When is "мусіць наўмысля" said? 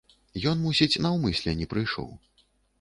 0.63-1.55